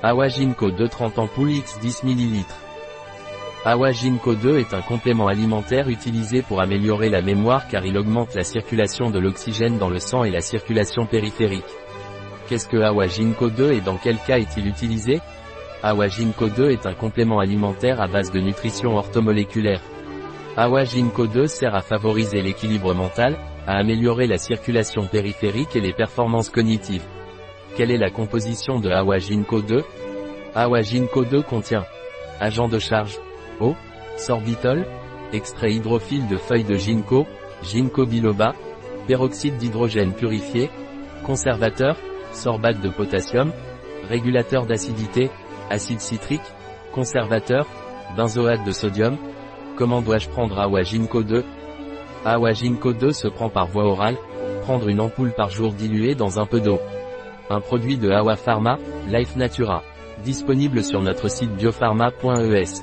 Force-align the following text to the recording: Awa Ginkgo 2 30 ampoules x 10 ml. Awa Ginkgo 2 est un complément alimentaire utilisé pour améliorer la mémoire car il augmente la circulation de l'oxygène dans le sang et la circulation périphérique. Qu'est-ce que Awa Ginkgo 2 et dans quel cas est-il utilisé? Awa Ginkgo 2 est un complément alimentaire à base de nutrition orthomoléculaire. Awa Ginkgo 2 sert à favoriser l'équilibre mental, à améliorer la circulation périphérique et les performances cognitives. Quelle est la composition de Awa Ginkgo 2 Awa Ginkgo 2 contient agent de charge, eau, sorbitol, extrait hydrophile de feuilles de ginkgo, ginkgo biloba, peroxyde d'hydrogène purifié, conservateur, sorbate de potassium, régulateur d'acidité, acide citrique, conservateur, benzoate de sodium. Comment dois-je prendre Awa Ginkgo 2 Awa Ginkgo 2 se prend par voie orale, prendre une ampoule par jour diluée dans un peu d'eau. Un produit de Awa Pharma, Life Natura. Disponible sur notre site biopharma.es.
Awa 0.00 0.28
Ginkgo 0.28 0.70
2 0.70 0.88
30 0.88 1.18
ampoules 1.18 1.56
x 1.56 1.80
10 1.80 2.04
ml. 2.04 2.44
Awa 3.64 3.90
Ginkgo 3.90 4.36
2 4.36 4.60
est 4.60 4.72
un 4.72 4.80
complément 4.80 5.26
alimentaire 5.26 5.88
utilisé 5.88 6.42
pour 6.42 6.60
améliorer 6.60 7.08
la 7.08 7.20
mémoire 7.20 7.66
car 7.66 7.84
il 7.84 7.98
augmente 7.98 8.36
la 8.36 8.44
circulation 8.44 9.10
de 9.10 9.18
l'oxygène 9.18 9.76
dans 9.76 9.90
le 9.90 9.98
sang 9.98 10.22
et 10.22 10.30
la 10.30 10.40
circulation 10.40 11.04
périphérique. 11.04 11.64
Qu'est-ce 12.48 12.68
que 12.68 12.76
Awa 12.76 13.08
Ginkgo 13.08 13.50
2 13.50 13.72
et 13.72 13.80
dans 13.80 13.96
quel 13.96 14.18
cas 14.18 14.38
est-il 14.38 14.68
utilisé? 14.68 15.20
Awa 15.82 16.06
Ginkgo 16.06 16.48
2 16.48 16.70
est 16.70 16.86
un 16.86 16.94
complément 16.94 17.40
alimentaire 17.40 18.00
à 18.00 18.06
base 18.06 18.30
de 18.30 18.38
nutrition 18.38 18.96
orthomoléculaire. 18.96 19.82
Awa 20.56 20.84
Ginkgo 20.84 21.26
2 21.26 21.48
sert 21.48 21.74
à 21.74 21.82
favoriser 21.82 22.40
l'équilibre 22.40 22.94
mental, 22.94 23.36
à 23.66 23.76
améliorer 23.76 24.28
la 24.28 24.38
circulation 24.38 25.08
périphérique 25.08 25.74
et 25.74 25.80
les 25.80 25.92
performances 25.92 26.50
cognitives. 26.50 27.04
Quelle 27.78 27.92
est 27.92 27.96
la 27.96 28.10
composition 28.10 28.80
de 28.80 28.90
Awa 28.90 29.18
Ginkgo 29.18 29.62
2 29.62 29.84
Awa 30.56 30.82
Ginkgo 30.82 31.24
2 31.24 31.42
contient 31.42 31.84
agent 32.40 32.66
de 32.66 32.80
charge, 32.80 33.20
eau, 33.60 33.76
sorbitol, 34.16 34.84
extrait 35.32 35.74
hydrophile 35.74 36.26
de 36.26 36.36
feuilles 36.38 36.64
de 36.64 36.74
ginkgo, 36.74 37.24
ginkgo 37.62 38.04
biloba, 38.04 38.56
peroxyde 39.06 39.58
d'hydrogène 39.58 40.12
purifié, 40.12 40.70
conservateur, 41.24 41.94
sorbate 42.32 42.80
de 42.80 42.88
potassium, 42.88 43.52
régulateur 44.08 44.66
d'acidité, 44.66 45.30
acide 45.70 46.00
citrique, 46.00 46.42
conservateur, 46.92 47.64
benzoate 48.16 48.64
de 48.64 48.72
sodium. 48.72 49.16
Comment 49.76 50.02
dois-je 50.02 50.28
prendre 50.28 50.58
Awa 50.58 50.82
Ginkgo 50.82 51.22
2 51.22 51.44
Awa 52.24 52.52
Ginkgo 52.54 52.92
2 52.92 53.12
se 53.12 53.28
prend 53.28 53.50
par 53.50 53.68
voie 53.68 53.84
orale, 53.84 54.16
prendre 54.62 54.88
une 54.88 55.00
ampoule 55.00 55.32
par 55.32 55.50
jour 55.50 55.72
diluée 55.72 56.16
dans 56.16 56.40
un 56.40 56.44
peu 56.44 56.60
d'eau. 56.60 56.80
Un 57.50 57.60
produit 57.60 57.96
de 57.96 58.10
Awa 58.10 58.36
Pharma, 58.36 58.78
Life 59.08 59.36
Natura. 59.36 59.82
Disponible 60.24 60.82
sur 60.84 61.00
notre 61.00 61.28
site 61.28 61.54
biopharma.es. 61.56 62.82